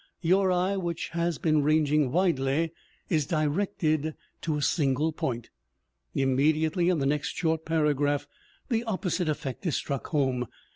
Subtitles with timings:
[0.23, 2.71] Your eye, which has been ranging widely,
[3.07, 5.51] is directed to a single point.
[6.15, 8.27] Immediately, in the next short paragraph,
[8.67, 10.47] the oppo site effect is struck home.